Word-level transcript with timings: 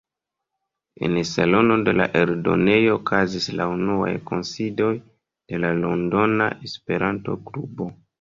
En 1.07 1.17
salono 1.31 1.75
de 1.87 1.91
la 1.97 2.07
eldonejo 2.21 2.95
okazis 3.01 3.45
la 3.59 3.67
unuaj 3.73 4.13
kunsidoj 4.31 4.89
de 5.53 5.61
la 5.67 5.71
Londona 5.83 6.49
Esperanto 6.71 7.37
Klubo. 7.51 7.89